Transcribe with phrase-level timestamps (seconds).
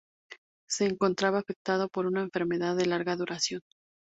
[0.67, 3.61] Se encontraba afectado por una enfermedad de larga duración.